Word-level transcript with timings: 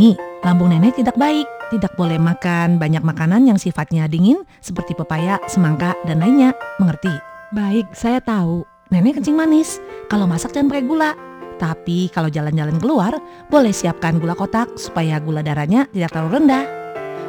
Ani, 0.00 0.16
lambung 0.40 0.72
nenek 0.72 0.96
tidak 0.96 1.12
baik. 1.20 1.44
Tidak 1.68 1.92
boleh 1.92 2.16
makan 2.16 2.80
banyak 2.80 3.04
makanan 3.04 3.44
yang 3.44 3.60
sifatnya 3.60 4.08
dingin 4.08 4.48
seperti 4.64 4.96
pepaya, 4.96 5.36
semangka, 5.44 5.92
dan 6.08 6.24
lainnya. 6.24 6.56
Mengerti? 6.80 7.12
Baik, 7.52 7.84
saya 7.92 8.16
tahu. 8.24 8.64
Nenek 8.88 9.20
kencing 9.20 9.36
manis. 9.36 9.76
Kalau 10.08 10.24
masak 10.24 10.56
jangan 10.56 10.72
pakai 10.72 10.88
gula. 10.88 11.12
Tapi 11.60 12.08
kalau 12.16 12.32
jalan-jalan 12.32 12.80
keluar, 12.80 13.12
boleh 13.52 13.76
siapkan 13.76 14.16
gula 14.16 14.32
kotak 14.32 14.72
supaya 14.80 15.20
gula 15.20 15.44
darahnya 15.44 15.84
tidak 15.92 16.16
terlalu 16.16 16.40
rendah. 16.40 16.64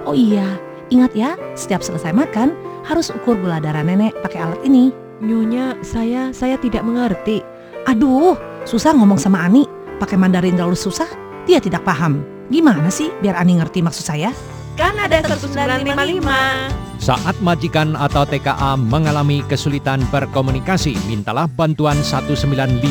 Oh 0.07 0.15
iya, 0.15 0.55
ingat 0.87 1.11
ya, 1.11 1.35
setiap 1.59 1.83
selesai 1.83 2.15
makan 2.15 2.55
harus 2.87 3.11
ukur 3.11 3.35
gula 3.35 3.59
darah 3.59 3.83
nenek 3.83 4.15
pakai 4.23 4.47
alat 4.47 4.63
ini. 4.63 4.95
Nyonya, 5.19 5.75
saya 5.83 6.31
saya 6.31 6.55
tidak 6.55 6.87
mengerti. 6.87 7.43
Aduh, 7.91 8.39
susah 8.63 8.95
ngomong 8.95 9.19
sama 9.19 9.43
Ani. 9.43 9.67
Pakai 9.99 10.15
Mandarin 10.15 10.55
terlalu 10.55 10.79
susah, 10.79 11.11
dia 11.43 11.59
tidak 11.59 11.83
paham. 11.83 12.30
Gimana 12.51 12.91
sih 12.91 13.07
biar 13.23 13.39
Ani 13.39 13.55
ngerti 13.55 13.79
maksud 13.79 14.03
saya? 14.03 14.35
Kan 14.75 14.99
ada 14.99 15.23
1955. 15.23 16.99
Saat 16.99 17.39
majikan 17.39 17.95
atau 17.95 18.27
TKA 18.27 18.75
mengalami 18.75 19.39
kesulitan 19.47 20.03
berkomunikasi, 20.11 20.93
mintalah 21.07 21.47
bantuan 21.47 21.95
1955 22.03 22.83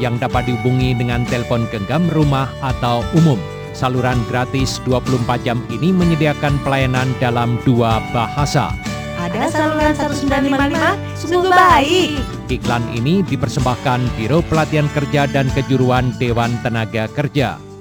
yang 0.00 0.16
dapat 0.16 0.48
dihubungi 0.48 0.96
dengan 0.96 1.22
telepon 1.28 1.68
genggam 1.68 2.08
rumah 2.16 2.48
atau 2.64 3.04
umum. 3.12 3.36
Saluran 3.76 4.18
gratis 4.32 4.80
24 4.88 5.44
jam 5.44 5.60
ini 5.68 5.92
menyediakan 5.92 6.56
pelayanan 6.64 7.12
dalam 7.20 7.60
dua 7.68 8.00
bahasa. 8.10 8.72
Ada 9.20 9.52
saluran 9.52 9.92
1955, 9.92 10.96
sungguh 11.20 11.52
baik. 11.52 12.16
Iklan 12.48 12.84
ini 12.96 13.20
dipersembahkan 13.20 14.00
Biro 14.16 14.40
Pelatihan 14.48 14.88
Kerja 14.96 15.28
dan 15.28 15.52
Kejuruan 15.52 16.16
Dewan 16.16 16.56
Tenaga 16.64 17.04
Kerja. 17.12 17.73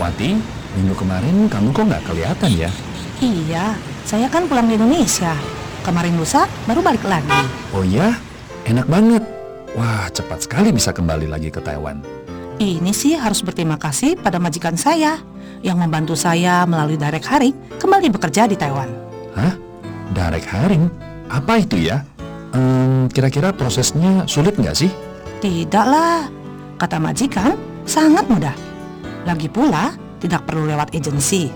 Wati, 0.00 0.32
minggu 0.80 0.96
kemarin 0.96 1.44
kamu 1.44 1.76
kok 1.76 1.84
nggak 1.84 2.04
kelihatan 2.08 2.50
ya? 2.56 2.72
Iya, 3.20 3.76
saya 4.08 4.32
kan 4.32 4.48
pulang 4.48 4.64
di 4.64 4.80
Indonesia. 4.80 5.36
Kemarin 5.84 6.16
lusa 6.16 6.48
baru 6.64 6.80
balik 6.80 7.04
lagi. 7.04 7.44
Oh 7.76 7.84
ya, 7.84 8.16
enak 8.64 8.88
banget. 8.88 9.20
Wah, 9.76 10.08
cepat 10.08 10.48
sekali 10.48 10.72
bisa 10.72 10.96
kembali 10.96 11.28
lagi 11.28 11.52
ke 11.52 11.60
Taiwan. 11.60 12.00
Ini 12.56 12.96
sih 12.96 13.12
harus 13.12 13.44
berterima 13.44 13.76
kasih 13.76 14.16
pada 14.16 14.40
majikan 14.40 14.72
saya 14.72 15.20
yang 15.60 15.76
membantu 15.76 16.16
saya 16.16 16.64
melalui 16.64 16.96
direct 16.96 17.28
hiring 17.28 17.52
kembali 17.76 18.08
bekerja 18.08 18.48
di 18.48 18.56
Taiwan. 18.56 18.88
Hah? 19.36 19.52
Direct 20.16 20.48
hiring? 20.48 20.88
Apa 21.28 21.60
itu 21.60 21.76
ya? 21.76 22.00
Ehm, 22.56 23.12
kira-kira 23.12 23.52
prosesnya 23.52 24.24
sulit 24.24 24.56
nggak 24.56 24.76
sih? 24.80 24.88
Tidaklah, 25.44 26.24
kata 26.80 26.96
majikan, 26.96 27.52
sangat 27.84 28.24
mudah. 28.32 28.69
Lagi 29.28 29.48
pula, 29.52 29.92
tidak 30.20 30.48
perlu 30.48 30.68
lewat 30.68 30.92
agensi. 30.96 31.50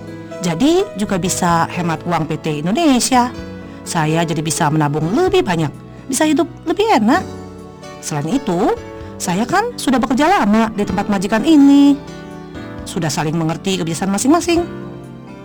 Jadi 0.45 0.85
juga 1.01 1.17
bisa 1.17 1.65
hemat 1.73 2.05
uang 2.05 2.29
PT 2.29 2.61
Indonesia. 2.61 3.33
Saya 3.85 4.25
jadi 4.25 4.41
bisa 4.41 4.69
menabung 4.69 5.13
lebih 5.13 5.45
banyak, 5.45 5.73
bisa 6.09 6.25
hidup 6.29 6.49
lebih 6.65 6.85
enak. 7.01 7.25
Selain 8.01 8.29
itu, 8.29 8.73
saya 9.17 9.49
kan 9.49 9.73
sudah 9.81 9.97
bekerja 9.97 10.29
lama 10.29 10.69
di 10.77 10.85
tempat 10.85 11.09
majikan 11.09 11.45
ini. 11.45 11.97
Sudah 12.85 13.09
saling 13.09 13.37
mengerti 13.37 13.81
kebiasaan 13.81 14.13
masing-masing. 14.13 14.61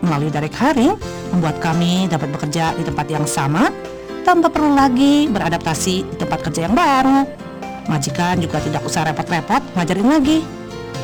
Melalui 0.04 0.32
direct 0.32 0.56
hiring, 0.56 0.96
membuat 1.36 1.60
kami 1.60 2.08
dapat 2.08 2.32
bekerja 2.32 2.76
di 2.76 2.84
tempat 2.84 3.08
yang 3.12 3.24
sama 3.28 3.72
tanpa 4.24 4.52
perlu 4.52 4.76
lagi 4.76 5.28
beradaptasi 5.32 5.96
di 6.08 6.16
tempat 6.20 6.44
kerja 6.44 6.68
yang 6.68 6.76
baru. 6.76 7.24
Majikan 7.88 8.40
juga 8.40 8.60
tidak 8.60 8.84
usah 8.84 9.08
repot-repot 9.08 9.64
ngajarin 9.76 10.08
lagi. 10.08 10.38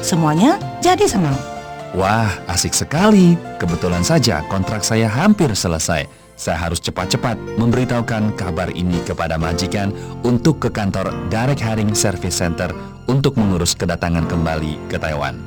Semuanya 0.03 0.59
jadi 0.85 1.05
senang. 1.09 1.33
Wah, 1.97 2.29
asik 2.45 2.77
sekali. 2.77 3.33
Kebetulan 3.57 4.05
saja 4.05 4.45
kontrak 4.45 4.85
saya 4.85 5.09
hampir 5.09 5.49
selesai. 5.49 6.05
Saya 6.35 6.59
harus 6.59 6.83
cepat-cepat 6.83 7.39
memberitahukan 7.57 8.35
kabar 8.35 8.69
ini 8.75 8.99
kepada 9.01 9.39
majikan 9.39 9.95
untuk 10.21 10.61
ke 10.61 10.69
kantor 10.69 11.09
Direct 11.31 11.63
Hiring 11.63 11.95
Service 11.95 12.37
Center 12.37 12.69
untuk 13.07 13.39
mengurus 13.39 13.73
kedatangan 13.73 14.27
kembali 14.27 14.91
ke 14.91 14.99
Taiwan. 14.99 15.39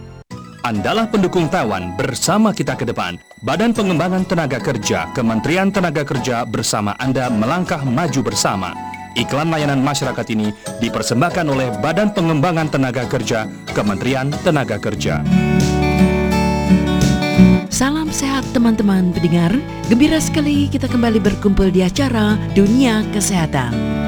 Andalah 0.65 1.07
pendukung 1.07 1.47
Taiwan 1.47 1.95
bersama 1.95 2.51
kita 2.51 2.75
ke 2.75 2.89
depan. 2.89 3.21
Badan 3.47 3.71
Pengembangan 3.77 4.27
Tenaga 4.27 4.59
Kerja, 4.59 5.13
Kementerian 5.15 5.71
Tenaga 5.71 6.03
Kerja 6.03 6.43
bersama 6.49 6.99
Anda 6.99 7.31
melangkah 7.31 7.85
maju 7.87 8.21
bersama. 8.27 8.75
Iklan 9.19 9.51
layanan 9.51 9.83
masyarakat 9.83 10.27
ini 10.31 10.55
dipersembahkan 10.79 11.43
oleh 11.51 11.75
Badan 11.83 12.15
Pengembangan 12.15 12.71
Tenaga 12.71 13.03
Kerja, 13.11 13.51
Kementerian 13.75 14.31
Tenaga 14.47 14.79
Kerja. 14.79 15.27
Salam 17.67 18.15
sehat 18.15 18.47
teman-teman 18.55 19.11
pendengar. 19.11 19.51
Gembira 19.91 20.23
sekali 20.23 20.71
kita 20.71 20.87
kembali 20.87 21.19
berkumpul 21.19 21.75
di 21.75 21.83
acara 21.83 22.39
Dunia 22.55 23.03
Kesehatan. 23.11 24.07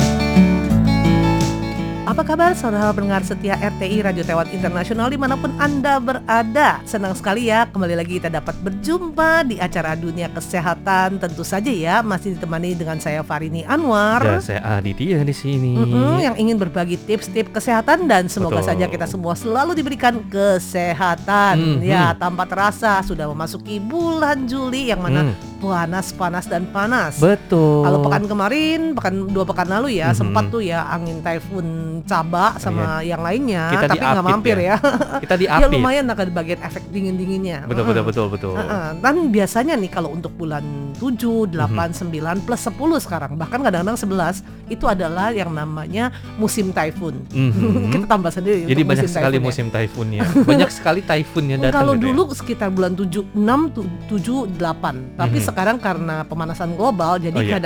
Apa 2.10 2.26
kabar 2.26 2.59
saudara 2.59 2.91
pendengar 2.91 3.22
setia 3.22 3.54
RTI 3.54 4.03
Radio 4.03 4.26
Taiwan 4.26 4.50
Internasional 4.50 5.06
di 5.06 5.15
mana 5.15 5.38
pun 5.38 5.54
Anda 5.62 6.03
berada 6.03 6.82
Senang 6.82 7.15
sekali 7.15 7.47
ya 7.47 7.71
kembali 7.71 7.94
lagi 7.94 8.19
kita 8.19 8.26
dapat 8.26 8.59
berjumpa 8.59 9.47
di 9.47 9.62
acara 9.62 9.94
Dunia 9.94 10.26
Kesehatan 10.26 11.22
Tentu 11.22 11.47
saja 11.47 11.70
ya 11.70 12.03
masih 12.03 12.34
ditemani 12.34 12.75
dengan 12.75 12.99
saya 12.99 13.22
Farini 13.22 13.62
Anwar 13.62 14.26
Dan 14.26 14.43
saya 14.43 14.59
Aditya 14.75 15.22
di 15.22 15.31
sini. 15.31 15.78
Mm-mm, 15.78 16.19
yang 16.19 16.34
ingin 16.34 16.59
berbagi 16.59 16.99
tips-tips 16.99 17.54
kesehatan 17.54 18.10
dan 18.10 18.26
semoga 18.26 18.59
Betul. 18.59 18.75
saja 18.75 18.84
kita 18.91 19.06
semua 19.06 19.38
selalu 19.38 19.78
diberikan 19.78 20.19
kesehatan 20.26 21.78
Mhm. 21.78 21.87
ya 21.87 22.10
tanpa 22.19 22.43
terasa 22.43 23.06
sudah 23.06 23.31
memasuki 23.31 23.78
bulan 23.78 24.50
Juli 24.50 24.91
yang 24.91 24.99
mana 24.99 25.31
Hmm, 25.31 25.34
panas 25.62 26.10
panas 26.10 26.49
dan 26.49 26.66
panas 26.66 27.20
betul. 27.20 27.84
kalau 27.84 28.03
pekan 28.03 28.25
kemarin, 28.26 28.81
pekan 28.97 29.15
dua 29.28 29.44
pekan 29.47 29.69
lalu 29.69 30.03
ya 30.03 30.10
Mhm. 30.10 30.19
sempat 30.19 30.50
tuh 30.50 30.59
ya 30.59 30.91
angin 30.91 31.22
typhoon 31.22 32.00
Caba 32.03 32.56
sama 32.56 33.00
yang 33.00 33.21
lainnya, 33.21 33.71
Kita 33.71 33.87
tapi 33.87 33.99
nggak 33.99 34.25
mampir 34.25 34.56
ya. 34.56 34.75
ya. 34.75 34.77
kita 35.22 35.34
ya 35.34 35.41
diapit. 35.59 35.72
lumayan 35.72 36.05
ada 36.06 36.25
bagian 36.27 36.61
efek 36.61 36.83
dingin 36.88 37.15
dinginnya. 37.15 37.65
Betul 37.65 37.84
betul 37.84 38.05
betul 38.05 38.27
betul. 38.28 38.55
Dan 38.97 39.28
biasanya 39.28 39.75
nih 39.75 39.88
kalau 39.88 40.11
untuk 40.11 40.33
bulan 40.33 40.62
7, 40.97 41.47
8, 41.47 41.91
Mhm. 41.91 41.99
9 42.03 42.38
plus 42.41 42.61
10 42.62 42.77
sekarang 42.99 43.33
bahkan 43.34 43.61
kadang-kadang 43.61 43.97
11 43.97 44.41
itu 44.66 44.84
adalah 44.84 45.31
yang 45.31 45.50
namanya 45.50 46.09
musim 46.37 46.71
typhoon. 46.71 47.25
Mhm. 47.27 47.91
Kita 47.93 48.06
tambah 48.06 48.31
sendiri. 48.31 48.65
Jadi 48.65 48.82
banyak 48.91 49.06
sekali 49.06 49.25
typhoon 49.31 49.37
ya. 49.37 49.47
musim 49.47 49.67
typhoonnya. 49.69 50.21
banyak 50.43 50.71
sekali 50.71 51.00
typhoonnya 51.00 51.56
datang. 51.59 51.77
Kalau 51.77 51.93
gitu 51.93 52.00
ya. 52.00 52.06
dulu 52.09 52.22
sekitar 52.32 52.69
bulan 52.69 52.93
7, 52.93 53.25
6, 53.31 53.61
7, 54.06 54.47
8 54.50 54.94
Tapi 55.15 55.38
Mhm. 55.38 55.44
sekarang 55.44 55.77
karena 55.77 56.22
pemanasan 56.22 56.72
global 56.72 57.17
Jadi 57.17 57.37
Oh, 57.37 57.43
iya. 57.43 57.61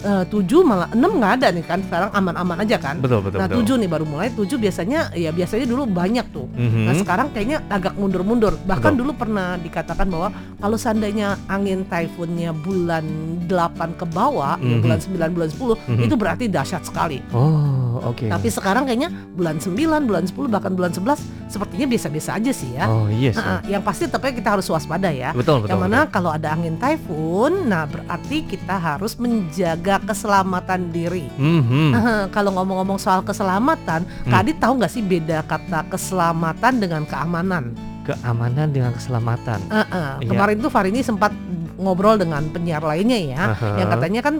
Eh, 0.00 0.24
7 0.24 0.34
malah 0.62 0.88
6 0.90 0.98
nggak 0.98 1.32
ada 1.36 1.48
nih 1.50 1.62
kan 1.62 1.78
Sekarang 1.80 2.10
aman-aman 2.12 2.58
aja 2.58 2.76
kan 2.76 2.96
Betul 2.98 3.20
betul 3.20 3.38
Nah 3.38 3.46
betul. 3.46 3.78
7 3.78 3.80
nih 3.80 3.88
baru 3.88 4.04
mulai 4.04 4.28
7 4.30 4.44
biasanya 4.54 5.00
ya 5.12 5.30
biasanya 5.30 5.64
dulu 5.64 5.82
banyak 5.84 6.26
tuh 6.28 6.46
Mhm. 6.50 6.84
Nah 6.84 6.94
sekarang 6.94 7.28
kayaknya 7.30 7.62
agak 7.68 7.94
mundur-mundur 7.94 8.58
Bahkan 8.60 8.92
Betul. 8.92 9.00
dulu 9.00 9.12
pernah 9.14 9.56
dikatakan 9.56 10.06
bahwa 10.06 10.28
Kalau 10.56 10.76
seandainya 10.76 11.28
angin 11.46 11.82
typhoonnya 11.84 12.50
bulan 12.52 13.04
8 13.44 13.54
ke 13.94 14.04
bawah 14.04 14.54
ya 14.56 14.66
Mhm. 14.70 14.82
Bulan 14.82 14.98
9, 14.98 15.30
bulan 15.30 15.48
10 15.48 15.74
Mhm. 15.86 16.02
Itu 16.02 16.14
berarti 16.14 16.44
dahsyat 16.46 16.82
sekali 16.82 17.22
Oh 17.30 17.87
oke. 18.02 18.26
Tapi 18.26 18.48
sekarang 18.48 18.84
kayaknya 18.84 19.08
bulan 19.32 19.56
9, 19.56 19.74
bulan 20.04 20.24
10, 20.24 20.48
bahkan 20.48 20.72
bulan 20.72 20.90
11 20.90 21.18
Sepertinya 21.48 21.86
biasa-biasa 21.86 22.36
aja 22.36 22.52
sih 22.52 22.70
ya 22.72 22.84
Oh 22.84 23.08
iya 23.08 23.32
sih. 23.32 23.40
Nah, 23.40 23.60
yang 23.64 23.80
pasti 23.80 24.04
tapi 24.04 24.32
kita 24.32 24.52
harus 24.52 24.68
waspada 24.68 25.08
ya. 25.08 25.32
Betul 25.32 25.64
betul. 25.64 25.72
yang 25.72 25.80
mana 25.80 26.04
betul. 26.04 26.12
kalau 26.12 26.30
ada 26.30 26.48
angin 26.50 26.76
typhoon, 26.76 27.66
nah 27.66 27.84
berarti 27.84 28.44
kita 28.44 28.76
harus 28.76 29.16
menjaga 29.16 29.98
keselamatan 30.02 30.90
diri. 30.90 31.26
Mhm. 31.34 31.90
kalau 32.30 32.52
ngomong-ngomong 32.52 32.98
soal 32.98 33.20
keselamatan, 33.20 34.04
Hmm. 34.04 34.28
Kak 34.28 34.40
Adit 34.42 34.56
tahu 34.58 34.72
nggak 34.76 34.92
sih 34.92 35.00
beda 35.00 35.40
kata 35.42 35.88
keselamatan 35.88 36.74
dengan 36.76 37.02
keamanan? 37.04 37.72
Keamanan 38.04 38.68
dengan 38.68 38.92
keselamatan. 38.92 39.58
Eh, 39.68 39.78
eh, 39.78 40.10
Iya. 40.20 40.28
Kemarin 40.28 40.56
tuh 40.58 40.68
Farini 40.68 41.00
sempat 41.00 41.32
ngobrol 41.78 42.18
dengan 42.18 42.42
penyiar 42.50 42.82
lainnya 42.82 43.16
ya, 43.16 43.42
Aha. 43.54 43.78
yang 43.78 43.88
katanya 43.88 44.20
kan 44.20 44.34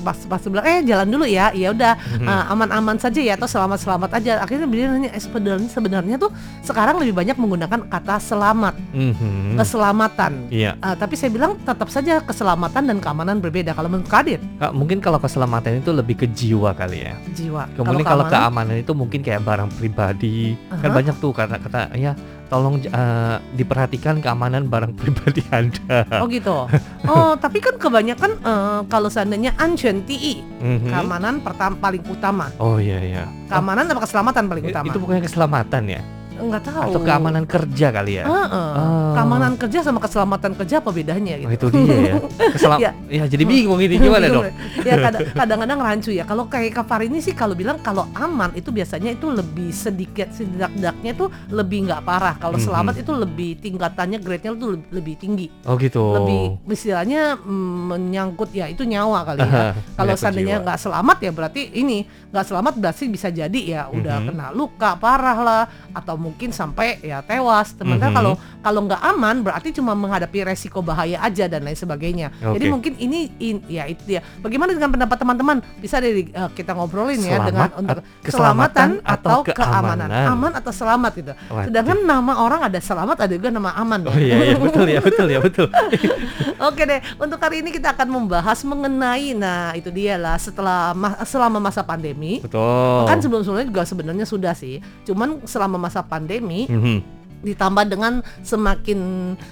pas 0.00 0.18
pas 0.24 0.40
bilang 0.40 0.62
eh 0.62 0.80
jalan 0.80 1.10
dulu 1.10 1.26
ya, 1.26 1.50
ya 1.50 1.74
udah 1.74 1.92
Mhm. 2.16 2.24
eh, 2.24 2.44
aman-aman 2.48 2.96
saja 2.96 3.18
ya 3.18 3.34
atau 3.34 3.44
selamat-selamat 3.44 4.10
aja. 4.14 4.32
Akhirnya 4.38 4.64
dia 4.64 4.86
nanya 4.86 5.10
eh, 5.10 5.18
sebenarnya 5.18 5.68
sebenarnya 5.68 6.16
tuh 6.16 6.30
sekarang 6.62 7.02
lebih 7.02 7.12
banyak 7.12 7.34
menggunakan 7.34 7.90
kata 7.90 8.16
selamat, 8.16 8.74
Mhm. 8.94 9.58
keselamatan. 9.58 10.32
Iya. 10.48 10.78
Ah, 10.78 10.94
tapi 10.94 11.14
saya 11.14 11.28
bilang 11.28 11.58
tetap 11.58 11.90
saja 11.90 12.22
keselamatan 12.22 12.86
dan 12.86 12.98
keamanan 12.98 13.42
berbeda. 13.42 13.74
Kalau 13.74 13.90
menurut 13.90 14.06
Kadit, 14.06 14.38
Kak, 14.56 14.70
mungkin 14.70 15.02
kalau 15.02 15.18
keselamatan 15.18 15.82
itu 15.82 15.90
lebih 15.90 16.14
ke 16.14 16.26
jiwa 16.28 16.70
kali 16.72 17.02
ya. 17.02 17.18
jiwa. 17.34 17.66
Kemudian 17.74 18.06
kalau 18.06 18.24
keamanan 18.24 18.78
itu 18.78 18.94
mungkin 18.94 19.18
kayak 19.18 19.42
barang 19.42 19.74
pribadi. 19.74 20.54
Kan 20.70 20.90
Aha. 20.90 20.94
banyak 20.94 21.16
tuh 21.18 21.34
kata-kata 21.34 21.90
ya 21.98 22.14
tolong 22.54 22.78
eh, 22.78 23.36
diperhatikan 23.52 24.22
keamanan 24.22 24.70
barang 24.70 24.94
pribadi 25.02 25.42
Anda. 25.50 26.06
Oh 26.22 26.30
gitu. 26.30 26.70
Oh, 27.04 27.36
tapi 27.36 27.60
kan 27.60 27.76
kebanyakan 27.76 28.40
eh, 28.40 28.80
kalau 28.88 29.12
seandainya 29.12 29.52
anchen 29.60 30.06
TI, 30.08 30.40
Mhm. 30.56 30.88
keamanan 30.88 31.44
pertama 31.44 31.76
paling 31.76 32.00
utama. 32.08 32.48
Oh 32.56 32.80
iya 32.80 32.96
iya. 32.96 33.24
Keamanan 33.44 33.92
apa 33.92 34.08
keselamatan 34.08 34.48
paling 34.48 34.64
utama? 34.64 34.88
Itu 34.88 34.96
bukannya 34.96 35.20
keselamatan 35.20 35.82
ya? 35.84 36.00
Nggak 36.34 36.62
tahu. 36.64 36.82
atau 36.84 37.00
keamanan 37.00 37.44
kerja 37.44 37.86
kali 37.88 38.12
ya? 38.16 38.24
Heeh. 38.24 38.70
Oh. 38.74 39.12
Keamanan 39.14 39.52
kerja 39.54 39.78
sama 39.80 39.98
keselamatan 39.98 40.52
kerja 40.54 40.78
apa 40.78 40.90
bedanya 40.90 41.34
gitu? 41.36 41.46
Oh, 41.46 41.52
itu 41.52 41.66
dia 41.72 41.94
ya. 41.94 42.14
Keselam 42.50 42.78
Ya. 42.84 42.90
ya. 43.06 43.24
jadi 43.24 43.44
bingung 43.44 43.78
ini 43.78 43.94
gimana 43.96 44.26
dong? 44.26 44.44
Ya 44.88 44.94
kadang- 45.00 45.30
kadang-kadang 45.32 45.78
rancu 45.80 46.10
ya. 46.10 46.24
Kalau 46.24 46.44
kayak 46.44 46.74
Kak 46.74 47.00
ini 47.00 47.18
sih 47.18 47.32
kalau 47.32 47.54
bilang 47.54 47.78
kalau 47.78 48.10
aman 48.12 48.50
itu 48.52 48.68
biasanya 48.68 49.10
itu 49.10 49.26
lebih 49.26 49.70
sedikit 49.70 50.28
setidaknya 50.28 51.10
itu 51.12 51.26
lebih 51.48 51.86
nggak 51.86 52.02
parah. 52.02 52.34
Kalau 52.36 52.56
Mhm. 52.56 52.64
selamat 52.64 52.94
itu 52.98 53.12
lebih 53.12 53.50
tingkatannya 53.56 54.18
grade-nya 54.18 54.50
itu 54.52 54.66
lebih, 54.70 54.88
lebih 54.90 55.14
tinggi. 55.16 55.46
Oh 55.64 55.74
gitu. 55.74 56.02
Lebih 56.14 56.42
istilahnya 56.68 57.36
mm, 57.36 57.80
menyangkut 57.86 58.50
ya 58.50 58.66
itu 58.66 58.82
nyawa 58.82 59.22
kali 59.24 59.40
ya. 59.40 59.72
Kalau 59.98 60.14
seandainya 60.14 60.58
nggak 60.60 60.78
selamat 60.78 61.16
ya 61.20 61.30
berarti 61.30 61.62
ini 61.72 62.02
nggak 62.28 62.44
selamat 62.44 62.74
berarti 62.76 63.04
bisa 63.06 63.28
jadi 63.28 63.60
ya 63.60 63.82
udah 63.88 64.16
Mhm. 64.16 64.26
kena 64.26 64.46
luka 64.50 64.90
parah 64.94 65.38
lah 65.38 65.62
atau 65.90 66.14
mungkin 66.24 66.48
sampai 66.48 66.96
ya 66.98 67.20
tewas. 67.20 67.76
Sementara 67.76 68.08
Mhm. 68.08 68.16
kalau 68.16 68.32
kalau 68.58 68.80
nggak 68.82 69.02
aman 69.04 69.36
berarti 69.40 69.68
cuma 69.70 69.92
menghadapi 69.92 70.40
resiko 70.42 70.80
bahaya 70.80 71.20
aja 71.20 71.44
dan 71.44 71.60
lain 71.60 71.76
sebagainya. 71.76 72.32
Jadi 72.34 72.64
Oke. 72.64 72.72
mungkin 72.72 72.92
ini 72.96 73.20
in- 73.38 73.64
ya 73.66 73.84
itu 73.84 74.00
ya. 74.08 74.24
Bagaimana 74.40 74.72
dengan 74.72 74.88
pendapat 74.90 75.16
teman-teman? 75.16 75.56
Bisa 75.76 76.00
dari 76.00 76.24
eh, 76.26 76.50
kita 76.50 76.72
ngobrolin 76.72 77.20
ya 77.20 77.36
Selamat 77.36 77.46
dengan 77.46 77.68
untuk 77.76 77.98
at- 77.98 78.04
keselamatan 78.24 78.88
atau 79.04 79.38
keamanan. 79.44 80.08
keamanan. 80.08 80.08
Aman 80.26 80.52
atau 80.54 80.72
selamat 80.72 81.12
gitu. 81.14 81.32
Waduh. 81.44 81.64
Sedangkan 81.68 81.98
nama 82.00 82.32
orang 82.38 82.60
ada 82.64 82.78
selamat 82.78 83.16
ada 83.20 83.32
juga 83.34 83.50
nama 83.50 83.74
aman. 83.74 84.00
Oh 84.06 84.16
iya, 84.16 84.40
iya 84.46 84.56
betul 84.56 84.86
ya 84.86 85.00
betul 85.00 85.26
ya 85.28 85.38
betul. 85.38 85.68
Oke 86.64 86.82
deh, 86.82 87.02
untuk 87.16 87.36
hari 87.36 87.60
ini 87.60 87.68
kita 87.70 87.92
akan 87.92 88.08
membahas 88.08 88.62
mengenai 88.62 89.34
nah 89.34 89.74
itu 89.74 89.90
dia 89.90 90.16
lah 90.16 90.38
setelah 90.38 90.94
ma- 90.94 91.20
selama 91.22 91.58
masa 91.60 91.82
pandemi. 91.82 92.40
Betul. 92.40 93.04
Kan 93.04 93.18
sebelum-sebelumnya 93.18 93.66
juga 93.66 93.82
sebenarnya 93.84 94.24
sudah 94.24 94.54
sih. 94.54 94.78
Cuman 95.04 95.42
selama 95.44 95.76
masa 95.76 96.00
pandemi 96.00 96.13
Mhm, 96.16 96.98
ditambah 97.44 97.84
dengan 97.84 98.24
semakin 98.40 99.00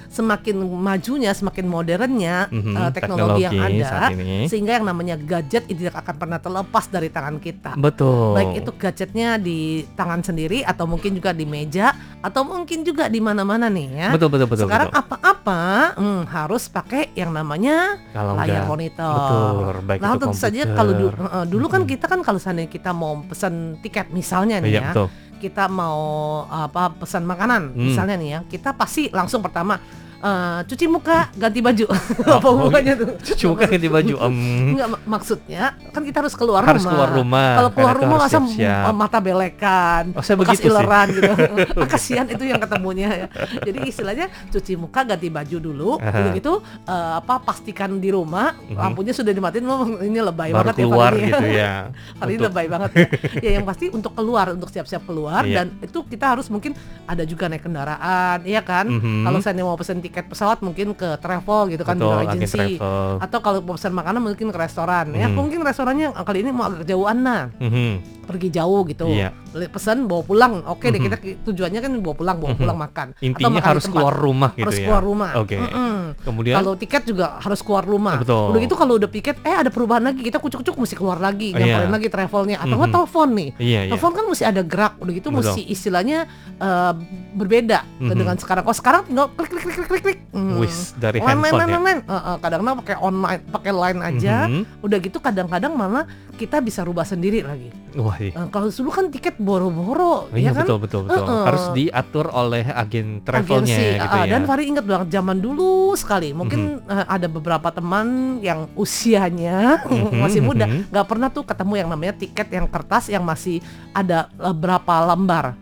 semakin 0.09 0.57
majunya, 0.65 1.29
semakin 1.31 1.67
modernnya 1.67 2.49
mhm, 2.49 2.73
eh, 2.73 2.91
teknologi, 2.91 3.43
yang 3.43 3.53
teknologi 3.53 3.77
ada 3.77 3.85
saat 3.85 4.11
ini. 4.15 4.49
sehingga 4.49 4.73
yang 4.73 4.87
namanya 4.87 5.15
gadget 5.19 5.69
itu 5.69 5.85
tidak 5.85 6.01
akan 6.01 6.17
pernah 6.17 6.41
terlepas 6.41 6.89
dari 6.89 7.09
tangan 7.09 7.37
kita. 7.37 7.77
Betul. 7.77 8.33
Baik 8.33 8.65
itu 8.65 8.71
gadgetnya 8.73 9.37
di 9.37 9.61
tangan 9.93 10.25
sendiri 10.25 10.65
atau 10.65 10.89
mungkin 10.89 11.13
juga 11.13 11.37
di 11.37 11.45
meja 11.45 11.93
atau 12.21 12.41
mungkin 12.43 12.81
juga 12.81 13.13
di 13.13 13.21
mana-mana 13.21 13.69
nih 13.69 13.89
ya. 13.93 14.09
Betul 14.11 14.29
betul 14.31 14.49
betul. 14.49 14.65
Sekarang 14.65 14.89
apa-apa 14.89 15.63
hmm, 15.93 16.23
harus 16.27 16.65
pakai 16.67 17.13
yang 17.13 17.29
namanya 17.29 18.01
kalau 18.11 18.41
layar 18.41 18.65
nggak- 18.65 18.71
monitor. 18.71 19.13
Betul, 19.13 19.85
baik 19.85 19.99
Nah, 20.01 20.09
itu 20.09 20.19
tentu 20.19 20.39
saja 20.41 20.63
kalau 20.71 20.93
du- 20.97 21.13
eh, 21.13 21.45
dulu 21.45 21.67
kan 21.69 21.85
Mhm. 21.85 21.89
kita 21.91 22.07
kan 22.09 22.25
kalau 22.25 22.41
seandainya 22.41 22.73
kita 22.73 22.91
mau 22.91 23.21
pesan 23.21 23.77
tiket 23.79 24.09
misalnya 24.09 24.65
nih 24.65 24.71
Iya 24.71 24.81
ya, 24.81 24.89
betul. 24.89 25.09
Kita 25.43 25.67
mau 25.67 25.99
apa 26.47 26.95
pesan 26.95 27.27
makanan 27.27 27.75
Hmm. 27.75 27.91
misalnya 27.91 28.15
nih 28.15 28.31
ya, 28.31 28.41
kita 28.47 28.71
pasti 28.73 29.11
langsung 29.11 29.43
pertama 29.43 29.83
eh, 30.23 30.61
cuci 30.65 30.87
muka, 30.87 31.29
ganti 31.35 31.59
baju. 31.59 31.85
Oh, 31.91 31.99
Apa 32.39 32.47
oh, 32.47 32.53
hubungannya 32.57 32.95
tuh? 32.95 33.09
Cuci 33.19 33.45
muka 33.45 33.65
ganti 33.67 33.89
baju. 33.89 34.15
Em, 34.23 34.35
Enggak 34.73 34.89
mak- 34.89 35.05
maksudnya 35.05 35.63
kan 35.91 36.03
kita 36.03 36.23
harus 36.23 36.35
keluar 36.35 36.63
harus 36.63 36.83
rumah. 36.83 36.93
keluar 36.95 37.11
rumah. 37.13 37.51
Kalau 37.53 37.71
keluar 37.73 37.95
rumah 37.97 38.19
m- 38.23 38.95
mata 38.95 39.19
belekan, 39.19 40.05
Oh, 40.15 40.23
saya 40.23 40.37
bekas 40.37 40.59
sih. 40.59 40.69
ileran 40.69 41.07
gitu. 41.11 41.33
Ah, 41.83 41.89
Kasihan 41.89 42.27
itu 42.27 42.45
yang 42.45 42.59
ketemunya 42.59 43.09
ya. 43.11 43.27
Jadi 43.61 43.79
istilahnya 43.85 44.27
cuci 44.49 44.73
muka, 44.75 45.03
ganti 45.05 45.27
baju 45.27 45.57
dulu, 45.59 45.91
Aha. 45.99 46.13
udah 46.13 46.33
gitu 46.33 46.53
eh, 46.85 47.13
apa 47.19 47.43
pastikan 47.43 47.99
di 47.99 48.09
rumah 48.09 48.55
Mhm. 48.55 48.79
lampunya 48.79 49.13
sudah 49.13 49.33
dimatiin. 49.33 49.65
Ini 50.05 50.21
lebay 50.23 50.51
baru 50.51 50.71
banget 50.71 50.77
keluar 50.79 51.13
ya 51.13 51.25
gitu 51.25 51.47
ya. 51.49 51.73
Hari 52.21 52.31
ini 52.31 52.41
lebay 52.43 52.67
banget 52.69 52.91
ya. 52.93 53.07
ya 53.41 53.51
yang 53.57 53.65
pasti 53.65 53.89
untuk 53.89 54.13
keluar, 54.13 54.53
untuk 54.53 54.69
siap-siap 54.69 55.03
keluar 55.03 55.43
Iya. 55.43 55.65
dan 55.65 55.81
itu 55.81 55.99
kita 56.05 56.31
harus 56.31 56.47
mungkin 56.47 56.77
ada 57.03 57.25
juga 57.25 57.49
naik 57.49 57.65
kendaraan, 57.65 58.45
iya 58.45 58.61
kan? 58.61 58.87
Mhm. 58.87 59.25
Kalau 59.25 59.39
saya 59.41 59.59
mau 59.59 59.75
pesen 59.75 59.99
tiket 59.99 60.12
pesawat 60.15 60.61
mungkin 60.61 60.93
ke 60.93 61.17
travel 61.17 61.71
gitu 61.71 61.81
kan, 61.81 61.97
Betul, 61.97 62.13
biro 62.13 62.21
agen 62.21 62.37
agensi 62.37 62.57
travel. 62.77 63.17
atau 63.19 63.39
kalau 63.41 63.59
pesan 63.63 63.93
makanan 63.93 64.21
mungkin 64.21 64.47
ke 64.47 64.59
restoran 64.59 65.07
ya 65.11 65.27
Mhm. 65.27 65.35
mungkin 65.35 65.59
restorannya 65.61 66.11
eh, 66.11 66.23
kali 66.23 66.39
ini 66.41 66.51
mau 66.51 66.67
agak 66.67 66.85
jauhan 66.85 67.17
nah 67.17 67.49
Mhm, 67.55 67.93
pergi 68.23 68.49
jauh 68.51 68.85
gitu 68.85 69.09
Iya. 69.09 69.33
Beli- 69.49 69.69
pesan 69.69 70.05
bawa 70.05 70.23
pulang 70.23 70.53
oke 70.63 70.81
deh 70.83 70.95
Mhm. 70.95 71.07
kita 71.07 71.17
ki- 71.19 71.39
tujuannya 71.43 71.81
kan 71.81 71.93
bawa 71.99 72.15
pulang 72.15 72.37
bawa 72.37 72.51
Mhm. 72.51 72.59
pulang 72.59 72.79
makan 72.79 73.07
Atau 73.11 73.23
Intinya 73.23 73.49
makan 73.51 73.63
di 73.63 73.69
harus 73.71 73.85
keluar 73.87 74.15
rumah 74.15 74.51
gitu 74.51 74.65
harus 74.65 74.77
ya. 74.77 74.85
keluar 74.85 75.03
rumah 75.03 75.31
Oke. 75.39 75.57
Mm-mm. 75.57 75.97
Kemudian 76.19 76.55
kalau 76.55 76.73
tiket 76.75 77.03
juga 77.05 77.27
harus 77.39 77.61
keluar 77.61 77.85
rumah 77.85 78.17
Betul. 78.19 78.49
udah 78.49 78.61
gitu 78.61 78.75
kalau 78.75 78.93
udah 78.95 79.09
tiket 79.09 79.37
eh 79.41 79.55
ada 79.55 79.69
perubahan 79.69 80.03
lagi 80.03 80.21
kita 80.21 80.37
kucuk-kucuk 80.39 80.77
mesti 80.77 80.95
keluar 80.95 81.17
lagi 81.19 81.51
Oh, 81.51 81.59
nyamperin 81.59 81.85
iya. 81.85 81.93
lagi 81.93 82.09
travelnya 82.09 82.57
atau 82.59 82.75
nggak 82.75 82.91
Mhm. 82.91 82.97
telepon 82.97 83.29
nih 83.31 83.49
Iya, 83.55 83.81
iya. 83.83 83.91
telepon 83.91 84.13
kan 84.13 84.25
mesti 84.27 84.45
ada 84.47 84.63
gerak 84.63 84.93
udah 84.99 85.13
gitu 85.13 85.29
Betul. 85.29 85.39
mesti 85.43 85.61
istilahnya 85.65 86.19
eh, 86.59 86.93
berbeda 87.33 87.79
Mhm. 87.99 88.13
dengan 88.13 88.37
sekarang 88.37 88.63
kalau 88.63 88.75
sekarang 88.75 89.03
tinggal 89.05 89.27
klik 89.31 89.51
klik 89.51 89.65
klik 89.67 89.89
klik 89.89 90.02
klik 90.03 90.11
klik 90.13 90.21
Hmm. 90.33 90.57
Wis 90.57 90.97
dari 90.97 91.21
Line, 91.21 91.29
handphone 91.29 91.61
line, 91.61 91.69
ya. 91.69 91.77
line, 91.77 91.85
line. 91.85 92.01
Eh, 92.03 92.17
eh, 92.17 92.37
kadang-kadang 92.41 92.77
pakai 92.81 92.97
online, 92.99 93.41
pakai 93.47 93.73
line 93.73 94.01
aja. 94.03 94.37
Mhm. 94.49 94.63
Udah 94.81 94.99
gitu 94.99 95.19
kadang-kadang 95.19 95.73
malah 95.73 96.05
kita 96.33 96.59
bisa 96.59 96.81
rubah 96.81 97.05
sendiri 97.05 97.45
lagi. 97.45 97.69
Wah, 97.95 98.17
iya. 98.17 98.33
Eh, 98.33 98.47
kalau 98.49 98.67
dulu 98.67 98.91
kan 98.91 99.07
tiket 99.07 99.37
boro-boro, 99.37 100.33
Iya, 100.33 100.51
ya 100.51 100.51
kan? 100.51 100.65
betul 100.65 100.79
betul 100.81 101.01
betul. 101.05 101.23
Heeh. 101.23 101.45
Harus 101.45 101.65
diatur 101.71 102.27
oleh 102.29 102.65
agen 102.67 103.21
travelnya 103.21 103.77
Agensi. 103.77 104.01
gitu 104.01 104.17
Ah, 104.17 104.25
ya. 104.25 104.33
Dan 104.33 104.43
Fari 104.43 104.65
inget 104.67 104.85
banget 104.85 105.09
zaman 105.13 105.37
dulu 105.39 105.71
sekali. 105.95 106.33
Mungkin 106.33 106.61
eh, 106.83 107.05
ada 107.07 107.29
beberapa 107.29 107.69
teman 107.69 108.07
yang 108.41 108.73
usianya 108.75 109.85
Mhm, 109.85 110.17
masih 110.25 110.41
muda, 110.41 110.65
mhm. 110.65 110.89
nggak 110.89 111.07
pernah 111.07 111.29
tuh 111.29 111.45
ketemu 111.45 111.75
yang 111.77 111.89
namanya 111.89 112.15
tiket 112.15 112.49
yang 112.49 112.67
kertas 112.67 113.07
yang 113.07 113.21
masih 113.21 113.61
ada 113.91 114.33
eh, 114.33 114.55
berapa 114.55 114.95
lembar. 115.07 115.61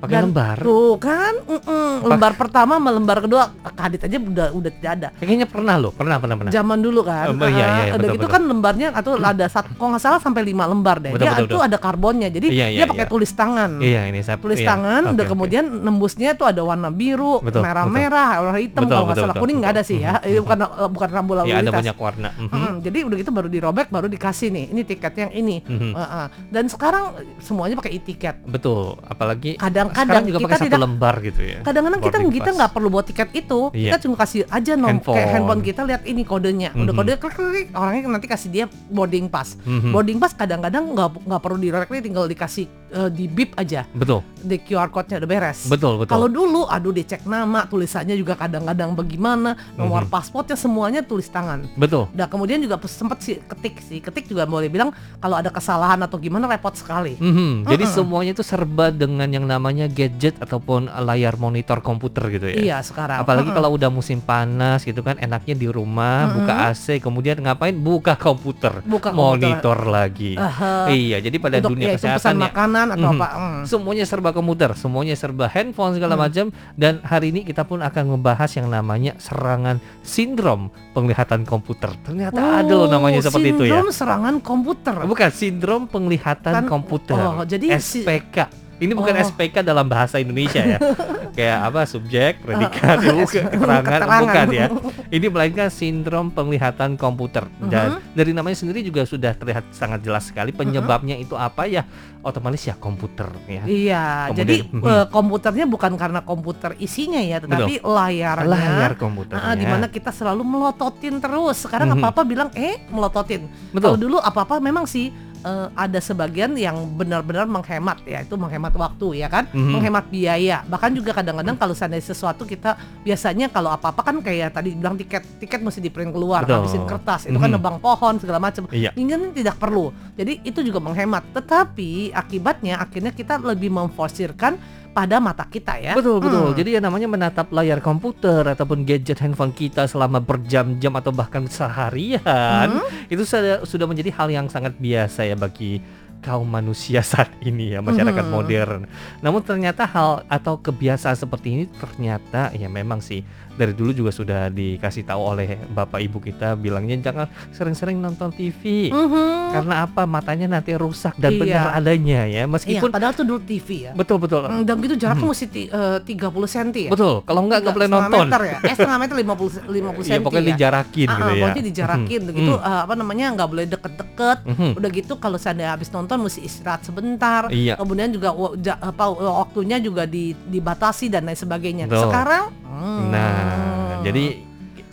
Pakai 0.00 0.24
lembar. 0.24 0.56
Tuh 0.56 0.96
kan, 0.96 1.34
mm-mm. 1.44 2.08
lembar 2.08 2.32
pertama 2.32 2.80
sama 2.80 2.88
lembar 2.88 3.20
kedua, 3.20 3.52
Kadit 3.76 4.08
aja 4.08 4.16
udah 4.16 4.48
udah 4.56 4.70
tidak 4.72 4.90
ada. 4.96 5.08
Kayaknya 5.20 5.44
pernah 5.44 5.76
loh, 5.76 5.92
pernah 5.92 6.16
pernah 6.16 6.36
pernah. 6.40 6.48
zaman 6.50 6.80
dulu 6.80 7.04
kan. 7.04 7.36
Oh, 7.36 7.44
iya, 7.44 7.52
iya, 7.52 7.66
iya, 7.68 7.84
udah 7.92 8.08
betul, 8.08 8.16
gitu 8.16 8.24
betul. 8.24 8.32
kan 8.32 8.42
lembarnya 8.48 8.88
atau 8.96 9.12
ada 9.20 9.46
satu 9.46 9.68
kalau 9.76 9.92
nggak 9.92 10.00
salah 10.00 10.16
sampai 10.16 10.40
lima 10.40 10.64
lembar 10.64 11.04
deh. 11.04 11.12
Betul, 11.12 11.20
dia 11.20 11.30
betul, 11.36 11.44
itu 11.44 11.52
betul. 11.52 11.68
ada 11.68 11.76
karbonnya. 11.76 12.28
Jadi 12.32 12.46
Iya, 12.48 12.66
dia 12.66 12.76
iya, 12.80 12.84
pakai 12.88 13.04
iya. 13.04 13.12
tulis 13.12 13.30
tangan. 13.36 13.70
Iya, 13.76 14.00
ini 14.08 14.20
saya 14.24 14.36
Tulis 14.40 14.56
iya. 14.56 14.68
tangan 14.72 15.02
Oke, 15.04 15.12
udah 15.12 15.24
oke. 15.28 15.32
kemudian 15.36 15.64
nembusnya 15.68 16.30
tuh 16.32 16.46
ada 16.48 16.62
warna 16.64 16.88
biru, 16.88 17.44
Betul, 17.44 17.60
merah 17.60 17.84
betul. 17.84 17.96
merah, 18.00 18.28
warna 18.40 18.56
hitam 18.56 18.82
Betul, 18.88 18.94
kalau 18.96 19.04
nggak 19.04 19.18
salah 19.20 19.34
betul, 19.36 19.42
kuning 19.44 19.58
nggak 19.60 19.72
ada 19.76 19.82
sih 19.84 19.98
ya. 20.00 20.14
Mhm. 20.16 20.28
Ini 20.32 20.38
bukan 20.40 20.58
eh, 20.64 20.88
bukan 20.88 21.08
rambu 21.12 21.32
lalu 21.36 21.46
Iya, 21.52 21.56
ada 21.60 21.62
lintas. 21.68 21.80
banyak 21.84 21.96
warna. 22.00 22.28
Mm, 22.40 22.72
jadi 22.80 22.98
udah 23.04 23.16
gitu 23.20 23.30
baru 23.30 23.48
dirobek 23.52 23.86
baru 23.92 24.06
dikasih 24.08 24.48
nih 24.48 24.64
ini 24.72 24.80
tiket 24.82 25.14
yang 25.14 25.32
ini. 25.36 25.56
Heeh. 25.68 26.26
Dan 26.48 26.64
sekarang 26.72 27.04
semuanya 27.38 27.76
pakai 27.76 28.00
e-tiket. 28.00 28.48
Betul, 28.48 28.96
apalagi 29.04 29.60
Kadang-kadang 29.60 29.89
sekarang 29.92 30.24
juga 30.24 30.38
kita 30.38 30.46
pakai 30.46 30.56
satu 30.56 30.66
tidak- 30.66 30.82
lembar 30.82 31.14
gitu 31.20 31.42
ya. 31.42 31.58
Kadang-kadang 31.60 32.00
kita 32.00 32.10
Boarding 32.12 32.32
kita 32.32 32.44
pass. 32.44 32.56
nggak 32.56 32.70
perlu 32.72 32.88
buat 32.88 33.04
tiket 33.04 33.28
itu, 33.32 33.60
Iya. 33.70 33.88
kita 33.88 33.98
cuma 34.00 34.14
kasih 34.16 34.40
aja 34.46 34.72
nom 34.74 34.88
Handphone. 34.90 35.16
kayak 35.16 35.28
handphone 35.30 35.62
kita 35.62 35.80
lihat 35.82 36.02
ini 36.04 36.22
kodenya, 36.22 36.68
udah 36.72 36.84
Mhm. 36.86 36.98
kode 36.98 37.12
klik 37.16 37.34
klik, 37.34 37.66
orangnya 37.72 38.00
nanti 38.08 38.26
kasih 38.26 38.48
dia 38.48 38.64
boarding 38.86 39.26
pass. 39.26 39.56
Mhm. 39.60 39.90
Boarding 39.90 40.18
pass 40.18 40.32
kadang-kadang 40.32 40.84
nggak 40.90 41.08
nggak 41.22 41.40
perlu 41.40 41.56
direct 41.56 41.88
tinggal 41.92 42.24
dikasih 42.24 42.66
eh, 42.90 43.06
di 43.06 43.24
bip 43.24 43.54
aja, 43.54 43.86
Betul, 43.88 44.18
di 44.36 44.58
QR 44.58 44.90
code-nya 44.90 45.16
udah 45.16 45.30
beres. 45.30 45.62
betul, 45.64 45.94
betul. 45.96 46.10
Kalau 46.10 46.26
dulu, 46.26 46.66
aduh 46.66 46.90
dicek 46.90 47.22
nama, 47.22 47.62
tulisannya 47.64 48.14
juga 48.14 48.34
kadang-kadang 48.34 48.98
bagaimana, 48.98 49.54
nomor 49.72 50.02
Mhm. 50.02 50.10
pasportnya 50.10 50.56
semuanya 50.56 51.00
tulis 51.00 51.28
tangan. 51.28 51.70
betul. 51.72 52.10
Nah 52.10 52.26
kemudian 52.26 52.58
juga 52.58 52.74
sempat 52.82 53.20
sih 53.20 53.38
ketik 53.40 53.78
sih, 53.80 53.98
ketik 53.98 54.26
juga 54.26 54.42
boleh 54.42 54.66
bilang 54.66 54.90
kalau 55.16 55.36
ada 55.36 55.48
kesalahan 55.48 56.00
atau 56.00 56.18
gimana 56.18 56.48
repot 56.48 56.72
sekali. 56.72 57.14
Mhm, 57.14 57.62
Jadi 57.64 57.84
Mm-mm. 57.84 57.94
semuanya 57.94 58.30
itu 58.32 58.42
serba 58.42 58.90
dengan 58.90 59.28
yang 59.28 59.44
namanya 59.44 59.79
gadget 59.86 60.36
ataupun 60.36 60.84
layar 60.90 61.36
monitor 61.36 61.78
komputer 61.78 62.28
gitu 62.28 62.46
ya. 62.48 62.56
Iya 62.56 62.76
sekarang. 62.80 63.20
Apalagi 63.20 63.46
Mm-mm. 63.46 63.56
kalau 63.56 63.70
udah 63.72 63.88
musim 63.88 64.18
panas 64.18 64.82
gitu 64.82 65.00
kan 65.00 65.16
enaknya 65.16 65.54
di 65.54 65.64
rumah 65.66 66.26
Mm-mm. 66.26 66.34
buka 66.36 66.52
AC 66.68 66.98
kemudian 66.98 67.38
ngapain 67.38 67.72
buka 67.72 68.12
komputer 68.14 68.82
buka 68.82 69.08
monitor 69.10 69.78
lagi. 69.82 70.34
Aha. 70.34 70.88
Iya, 70.88 71.20
jadi 71.20 71.36
pada 71.36 71.56
untuk 71.58 71.72
dunia 71.72 71.86
ya, 71.86 71.94
pesan 71.94 72.04
kesehatan 72.10 72.34
ya 72.34 72.42
makanan 72.46 72.86
atau 72.90 73.06
Mhm. 73.06 73.16
apa. 73.16 73.28
mm. 73.30 73.60
semuanya 73.64 74.04
serba 74.04 74.30
komputer, 74.30 74.70
semuanya 74.74 75.14
serba 75.14 75.46
handphone 75.46 75.94
segala 75.94 76.14
Hmm. 76.14 76.22
macam 76.22 76.46
dan 76.74 76.98
hari 77.00 77.30
ini 77.30 77.40
kita 77.42 77.62
pun 77.62 77.78
akan 77.78 78.04
membahas 78.10 78.50
yang 78.52 78.66
namanya 78.66 79.14
serangan 79.16 79.78
sindrom 80.02 80.66
penglihatan 80.90 81.44
komputer. 81.44 81.94
Ternyata 82.00 82.40
ada 82.58 82.72
loh 82.72 82.88
namanya 82.88 83.20
seperti 83.20 83.52
itu 83.52 83.62
ya. 83.62 83.78
Oh, 83.78 83.86
Sindrom 83.86 83.88
serangan 83.92 84.34
komputer. 84.40 84.96
Bukan 85.00 85.30
sindrom 85.30 85.82
penglihatan 85.84 86.52
Kan- 86.52 86.66
komputer. 86.66 87.14
oh, 87.14 87.42
jadi 87.42 87.78
si- 87.78 88.02
SPK. 88.02 88.48
Ini 88.80 88.92
bukan 88.92 89.12
Oh. 89.12 89.22
SPK 89.22 89.60
dalam 89.60 89.84
bahasa 89.84 90.16
Indonesia 90.16 90.58
ya. 90.58 90.78
Kayak 91.36 91.58
apa 91.62 91.80
subjek, 91.84 92.40
predikat, 92.40 92.96
bukan, 92.98 93.44
keterangan, 93.52 93.84
Keterangan. 93.84 94.20
bukan 94.24 94.46
ya. 94.50 94.66
Ini 95.16 95.26
melainkan 95.26 95.68
sindrom 95.68 96.26
penglihatan 96.28 96.96
komputer. 96.96 97.44
Dan 97.60 98.00
Mhm. 98.00 98.14
dari 98.14 98.32
namanya 98.32 98.56
sendiri 98.56 98.80
juga 98.80 99.04
sudah 99.04 99.32
terlihat 99.32 99.68
sangat 99.70 100.00
jelas 100.00 100.24
sekali 100.24 100.50
penyebabnya 100.50 101.14
itu 101.14 101.34
apa 101.34 101.64
ya? 101.64 101.84
Otomatis 102.20 102.60
ya 102.62 102.74
komputer 102.74 103.28
ya. 103.46 103.62
Iya, 103.62 104.04
Kemudian- 104.26 104.36
jadi 104.36 104.56
Mhm. 104.66 104.82
eh, 104.82 105.06
komputernya 105.08 105.64
bukan 105.66 105.92
karena 105.94 106.20
komputer 106.20 106.76
isinya 106.76 107.18
ya, 107.18 107.36
tetapi 107.38 107.80
layarnya. 107.80 108.48
Layar 108.48 108.92
komputernya. 108.94 109.44
Ah, 109.46 109.54
di 109.54 109.64
mana 109.64 109.86
kita 109.86 110.10
selalu 110.10 110.40
melototin 110.40 111.16
terus. 111.16 111.64
Sekarang 111.64 111.90
Mhm. 111.90 111.96
apa-apa 111.98 112.22
bilang 112.22 112.48
eh 112.52 112.84
melototin. 112.86 113.44
Betul. 113.70 113.80
Kalau 113.82 113.98
dulu 113.98 114.16
apa-apa 114.18 114.56
memang 114.58 114.84
sih 114.84 115.08
eh, 115.40 115.66
ada 115.72 115.98
sebagian 115.98 116.52
yang 116.54 116.76
benar-benar 116.94 117.48
menghemat 117.48 118.04
ya 118.04 118.20
itu 118.20 118.36
menghemat 118.36 118.72
waktu 118.74 119.24
ya 119.24 119.28
kan, 119.32 119.48
Mhm. 119.50 119.72
menghemat 119.80 120.04
biaya. 120.08 120.62
Bahkan 120.68 120.90
juga 120.92 121.16
kadang-kadang 121.16 121.56
kalau 121.56 121.72
seandainya 121.72 122.06
sesuatu 122.06 122.44
kita 122.44 122.76
biasanya 123.00 123.48
kalau 123.48 123.72
apa-apa 123.72 124.00
kan 124.04 124.16
kayak 124.20 124.52
tadi 124.52 124.76
bilang 124.76 125.00
tiket 125.00 125.24
tiket 125.40 125.60
mesti 125.60 125.80
di 125.80 125.88
print 125.88 126.12
keluar, 126.12 126.44
Betul. 126.44 126.64
habisin 126.64 126.84
kertas, 126.84 127.24
itu 127.24 127.36
kan 127.36 127.48
Mhm. 127.48 127.56
nebang 127.56 127.78
pohon 127.80 128.20
segala 128.20 128.38
macam. 128.38 128.68
Iya. 128.68 128.92
Ini 128.92 129.32
tidak 129.32 129.56
perlu. 129.56 129.92
Jadi 130.16 130.44
itu 130.44 130.60
juga 130.60 130.80
menghemat. 130.80 131.32
Tetapi 131.32 132.12
akibatnya 132.12 132.80
akhirnya 132.80 133.10
kita 133.10 133.40
lebih 133.40 133.72
memforsirkan 133.72 134.60
pada 135.00 135.16
mata 135.16 135.48
kita 135.48 135.80
ya. 135.80 135.96
Betul 135.96 136.20
betul. 136.20 136.52
Hmm. 136.52 136.56
Jadi 136.60 136.76
ya 136.76 136.80
namanya 136.84 137.08
menatap 137.08 137.48
layar 137.56 137.80
komputer 137.80 138.44
ataupun 138.44 138.84
gadget 138.84 139.16
handphone 139.24 139.56
kita 139.56 139.88
selama 139.88 140.20
berjam-jam 140.20 140.92
atau 140.92 141.08
bahkan 141.08 141.48
seharian 141.48 142.68
Hmm. 142.68 142.84
itu 143.08 143.24
sudah 143.24 143.64
sudah 143.64 143.88
menjadi 143.88 144.12
hal 144.12 144.28
yang 144.28 144.46
sangat 144.52 144.76
biasa 144.76 145.24
ya 145.24 145.36
bagi 145.40 145.80
kaum 146.20 146.44
manusia 146.44 147.00
saat 147.02 147.32
ini 147.40 147.72
ya 147.72 147.80
masyarakat 147.80 148.22
Mhm. 148.22 148.30
modern. 148.30 148.80
Namun 149.18 149.40
ternyata 149.40 149.84
hal 149.84 150.22
atau 150.26 150.56
kebiasaan 150.56 151.16
seperti 151.16 151.48
ini 151.50 151.64
ternyata 151.70 152.52
ya 152.52 152.68
memang 152.68 153.00
sih 153.00 153.24
dari 153.50 153.72
dulu 153.72 153.92
juga 153.94 154.08
sudah 154.10 154.48
dikasih 154.48 155.04
tahu 155.04 155.20
oleh 155.20 155.48
bapak 155.68 156.00
ibu 156.00 156.16
kita 156.16 156.56
bilangnya 156.56 156.96
jangan 157.02 157.26
sering-sering 157.50 157.98
nonton 157.98 158.32
TV 158.32 158.88
Mhm. 158.88 159.52
karena 159.52 159.74
apa 159.84 160.06
matanya 160.06 160.48
nanti 160.50 160.72
rusak 160.72 161.12
dan 161.14 161.34
Iya. 161.34 161.38
benar 161.38 161.66
adanya 161.74 162.20
ya 162.24 162.32
Iya, 162.38 162.44
meskipun 162.46 162.88
padahal 162.88 163.12
tuh 163.12 163.26
dulu 163.26 163.40
TV 163.42 163.68
ya. 163.82 163.92
betul 163.92 164.16
betul 164.16 164.48
Hmm, 164.48 164.64
Dan 164.64 164.80
gitu 164.80 164.96
jaraknya 164.96 165.20
Mhm. 165.20 165.32
mesti 165.34 165.46
ti- 165.46 165.68
eh, 165.68 165.98
30 166.00 166.48
cm 166.48 166.68
ya. 166.78 166.90
betul 166.90 167.20
kalau 167.20 167.40
enggak 167.42 167.58
nggak 167.60 167.74
boleh 167.74 167.88
nonton 167.90 168.24
meter 168.24 168.40
ya. 168.42 168.56
Eh 168.62 168.74
setengah 168.74 168.98
meter 168.98 169.14
50 169.18 169.60
50 169.62 170.02
cm. 170.02 170.10
Iya 170.10 170.20
pokoknya 170.22 170.40
ya. 170.40 170.50
dijarakin 170.50 171.06
Ah, 171.06 171.12
gitu 171.12 171.20
ah, 171.20 171.28
ya. 171.28 171.42
pokoknya 171.42 171.64
dijarakin 171.66 172.20
Mhm. 172.22 172.32
gitu 172.32 172.52
Mhm. 172.54 172.64
eh, 172.64 172.80
apa 172.80 172.94
namanya 172.94 173.26
nggak 173.34 173.48
boleh 173.50 173.64
deket-deket. 173.68 174.38
Mhm. 174.46 174.70
Udah 174.78 174.90
gitu 174.90 175.12
kalau 175.16 175.36
seandainya 175.36 175.70
habis 175.70 175.90
nonton 175.90 176.09
mesti 176.18 176.40
istirahat 176.42 176.82
sebentar. 176.82 177.46
Iya. 177.52 177.78
Kemudian 177.78 178.10
juga 178.10 178.34
apa 178.82 179.04
waktunya 179.14 179.78
juga 179.78 180.08
di- 180.08 180.34
dibatasi 180.34 181.06
dan 181.12 181.28
lain 181.28 181.38
sebagainya. 181.38 181.84
Betul. 181.86 182.10
Sekarang 182.10 182.44
hmm, 182.66 183.02
Nah, 183.10 184.02
jadi 184.02 184.49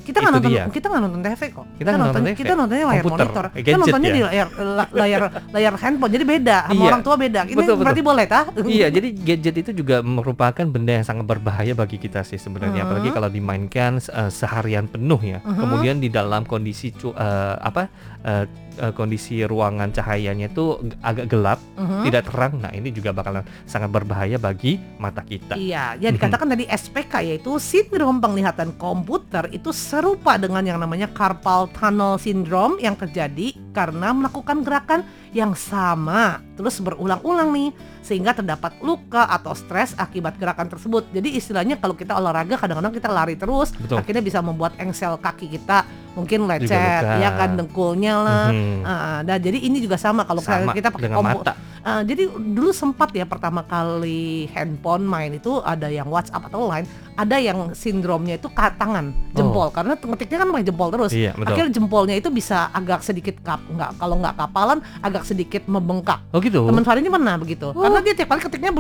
kita 0.08 0.18
nggak 0.18 0.34
nonton 0.34 0.52
dia. 0.52 0.64
kita 0.68 0.86
nggak 0.88 1.04
nonton 1.04 1.20
TV 1.22 1.42
kok. 1.52 1.66
Kita 1.76 1.88
nggak 1.88 2.02
nonton 2.02 2.22
TV. 2.24 2.34
Kita 2.34 2.54
nontonnya 2.56 2.86
layar 2.88 3.04
Komputer, 3.04 3.26
monitor. 3.28 3.46
eh, 3.50 3.62
Kita 3.62 3.76
nontonnya 3.78 4.08
ya. 4.08 4.16
di 4.16 4.22
layar 4.24 4.48
la- 4.56 4.92
layar 4.94 5.22
layar 5.56 5.74
handphone. 5.76 6.12
Jadi 6.12 6.26
beda 6.26 6.58
sama 6.64 6.74
Iya. 6.74 6.88
orang 6.88 7.02
tua 7.02 7.16
beda. 7.16 7.42
Ini 7.44 7.52
Betul, 7.52 7.64
betul. 7.68 7.78
berarti 7.84 8.02
boleh 8.02 8.26
tah? 8.26 8.44
Iya, 8.58 8.88
jadi 8.88 9.08
gadget 9.14 9.56
itu 9.60 9.72
juga 9.76 9.96
merupakan 10.00 10.66
benda 10.66 10.92
yang 10.94 11.04
sangat 11.04 11.26
berbahaya 11.26 11.74
bagi 11.74 11.98
kita 11.98 12.24
sih 12.24 12.38
sebenarnya, 12.38 12.82
apalagi 12.82 13.10
kalau 13.10 13.28
dimainkan 13.28 14.00
eh, 14.00 14.30
seharian 14.30 14.88
penuh 14.88 15.20
ya. 15.20 15.40
Kemudian 15.40 15.98
di 15.98 16.08
dalam 16.08 16.44
kondisi 16.44 16.90
cu- 16.90 17.12
eh, 17.12 17.56
apa 17.58 17.92
eh, 18.24 18.46
kondisi 18.88 19.42
ruangan 19.42 19.90
cahayanya 19.90 20.48
itu 20.48 20.70
agak 21.00 21.26
gelap, 21.28 21.58
Mhm. 21.76 22.04
tidak 22.04 22.24
terang. 22.24 22.54
Nah, 22.58 22.70
ini 22.70 22.92
juga 22.92 23.10
bakalan 23.10 23.42
sangat 23.66 23.90
berbahaya 23.90 24.38
bagi 24.38 24.78
mata 24.96 25.20
kita. 25.20 25.58
Iya, 25.58 25.98
ya 25.98 26.10
dikatakan 26.10 26.46
tadi 26.48 26.64
SPK 26.64 27.26
yaitu 27.26 27.58
sindrom 27.58 28.20
penglihatan 28.20 28.78
komputer 28.78 29.50
itu 29.50 29.74
serupa 29.98 30.38
dengan 30.38 30.62
yang 30.62 30.78
namanya 30.78 31.10
carpal 31.10 31.66
tunnel 31.74 32.22
syndrome 32.22 32.78
yang 32.78 32.94
terjadi 32.94 33.58
karena 33.74 34.14
melakukan 34.14 34.62
gerakan 34.62 35.02
yang 35.34 35.58
sama 35.58 36.38
terus 36.54 36.78
berulang-ulang 36.86 37.50
nih 37.50 37.74
sehingga 38.06 38.38
terdapat 38.38 38.78
luka 38.86 39.26
atau 39.26 39.58
stres 39.58 39.98
akibat 39.98 40.38
gerakan 40.38 40.70
tersebut. 40.70 41.10
Jadi 41.10 41.34
istilahnya 41.34 41.82
kalau 41.82 41.98
kita 41.98 42.14
olahraga 42.14 42.62
kadang-kadang 42.62 42.94
kita 42.94 43.10
lari 43.10 43.34
terus 43.34 43.74
Betul. 43.74 43.98
akhirnya 43.98 44.22
bisa 44.22 44.38
membuat 44.46 44.78
engsel 44.78 45.18
kaki 45.18 45.50
kita 45.58 45.82
mungkin 46.18 46.50
lecet 46.50 47.22
ya 47.22 47.30
kan 47.38 47.54
dengkulnya 47.54 48.14
lah. 48.18 48.46
Mhm. 48.50 48.82
Ah, 48.82 49.20
nah 49.22 49.38
jadi 49.38 49.62
ini 49.62 49.78
juga 49.78 50.02
sama 50.02 50.26
kalau 50.26 50.42
Sama 50.42 50.74
kita 50.74 50.90
pakai 50.90 51.06
dengan 51.06 51.22
kompu- 51.22 51.46
mata. 51.46 51.54
Uh, 51.88 52.04
jadi 52.04 52.28
dulu 52.28 52.76
sempat 52.76 53.16
ya 53.16 53.24
pertama 53.24 53.64
kali 53.64 54.52
handphone 54.52 55.08
main 55.08 55.32
itu 55.32 55.64
ada 55.64 55.88
yang 55.88 56.12
WhatsApp 56.12 56.52
atau 56.52 56.68
Line, 56.68 56.84
ada 57.16 57.40
yang 57.40 57.72
sindromnya 57.72 58.36
itu 58.36 58.52
ke 58.52 58.68
tangan 58.76 59.16
jempol 59.32 59.72
karena 59.72 59.96
ngetiknya 59.96 60.44
kan 60.44 60.48
pakai 60.52 60.66
jempol 60.68 60.90
terus. 60.92 61.16
Iya, 61.16 61.32
betul. 61.32 61.48
Akhirnya 61.56 61.72
jempolnya 61.72 62.16
itu 62.20 62.28
bisa 62.28 62.68
agak 62.76 63.08
sedikit 63.08 63.40
kap, 63.40 63.64
nggak 63.72 64.04
kalau 64.04 64.20
nggak 64.20 64.36
kapalan 64.36 64.84
agak 65.00 65.24
sedikit 65.24 65.64
membengkak. 65.64 66.20
Oh 66.36 66.44
gitu. 66.44 66.68
Teman 66.68 66.84
Fari 66.84 67.00
ini 67.00 67.08
pernah 67.08 67.40
begitu, 67.40 67.72
karena 67.72 68.00
dia 68.04 68.14
tiap 68.20 68.36
kali 68.36 68.42
ketiknya 68.44 68.72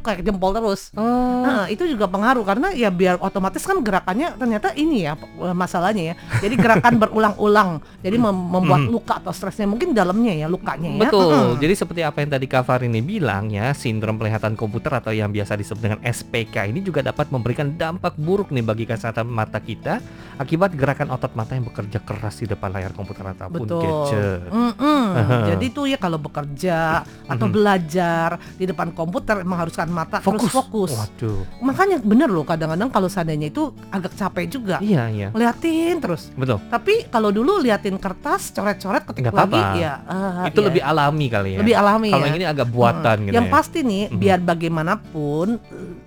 kayak 0.00 0.24
jempol 0.24 0.56
terus. 0.56 0.96
Oh. 0.96 1.44
Nah, 1.44 1.68
itu 1.68 1.84
juga 1.84 2.08
pengaruh 2.08 2.48
karena 2.48 2.72
ya 2.72 2.88
biar 2.88 3.20
otomatis 3.20 3.60
kan 3.60 3.76
gerakannya 3.84 4.32
ternyata 4.40 4.72
ini 4.72 5.04
ya 5.04 5.20
masalahnya 5.52 6.14
ya. 6.14 6.14
Jadi 6.38 6.54
gerakan 6.54 6.94
berulang-ulang, 7.02 7.70
jadi 8.00 8.16
mem- 8.16 8.48
membuat 8.48 8.78
Hmm. 8.78 8.92
luka 8.92 9.16
atau 9.16 9.30
stresnya 9.30 9.64
mungkin 9.64 9.90
dalamnya 9.90 10.32
ya 10.32 10.46
lukanya 10.46 10.90
ya. 10.90 11.00
Betul. 11.04 11.32
Mm-mm. 11.32 11.58
Jadi 11.58 11.74
seperti 11.74 12.00
apa 12.00 12.18
yang 12.20 12.30
tadi 12.30 12.46
Kak 12.46 12.62
Farini 12.62 13.00
bilang 13.00 13.48
ya, 13.48 13.72
sindrom 13.72 14.14
penglihatan 14.14 14.52
komputer 14.52 14.92
atau 14.92 15.10
yang 15.10 15.28
biasa 15.28 15.54
disebut 15.54 15.80
dengan 15.80 16.00
SPK 16.00 16.66
ini 16.66 16.80
juga 16.80 17.00
dapat 17.00 17.28
memberikan 17.28 17.72
dampak 17.72 18.14
buruk 18.16 18.48
nih 18.48 18.60
bagi 18.60 18.84
kesehatan 18.84 19.26
mata 19.26 19.58
kita 19.58 19.98
akibat 20.36 20.72
gerakan 20.72 21.08
otot 21.08 21.32
mata 21.32 21.52
yang 21.52 21.64
bekerja 21.64 21.98
keras 21.98 22.36
di 22.36 22.46
depan 22.46 22.68
layar 22.68 22.92
komputer 22.92 23.24
ataupun 23.26 23.64
Betul. 23.64 23.80
gadget. 23.80 24.40
Aha. 24.52 25.36
Jadi 25.48 25.66
tuh 25.70 25.84
ya 25.86 25.96
kalau 25.96 26.18
bekerja 26.18 27.00
atau 27.24 27.46
belajar 27.46 28.28
di 28.54 28.64
depan 28.64 28.92
komputer 28.92 29.40
mengharuskan 29.42 29.88
mata 29.88 30.20
terus 30.20 30.46
fokus. 30.46 30.92
Waduh. 30.92 31.40
Makanya 31.60 31.98
bener 31.98 32.28
loh 32.28 32.42
kadang-kadang 32.42 32.88
kalau 32.88 33.08
seandainya 33.08 33.48
itu 33.48 33.72
agak 33.88 34.12
capek 34.12 34.44
juga. 34.46 34.76
Iya, 34.78 35.08
iya. 35.08 35.28
Liatin 35.32 35.96
terus. 35.98 36.25
Betul. 36.34 36.58
Tapi 36.66 37.06
kalau 37.06 37.30
dulu 37.30 37.60
liatin 37.60 37.94
kertas, 37.96 38.50
coret-coret, 38.50 39.06
ketik 39.06 39.22
Nggak 39.22 39.34
lagi, 39.36 39.54
apa-apa. 39.54 39.78
ya 39.78 39.92
ah, 40.02 40.44
Itu 40.48 40.60
ya, 40.60 40.66
lebih 40.66 40.82
alami 40.82 41.26
kali 41.28 41.50
ya. 41.54 41.58
lebih 41.62 41.74
alami 41.76 42.08
Kalau 42.10 42.24
ya. 42.24 42.28
yang 42.28 42.36
ini 42.36 42.46
agak 42.48 42.68
buatan 42.68 43.16
Hmm. 43.16 43.26
gitu 43.28 43.34
Yang 43.36 43.46
ya. 43.46 43.52
pasti 43.52 43.78
nih, 43.80 44.02
Mhm. 44.08 44.18
biar 44.18 44.38
bagaimanapun 44.40 45.46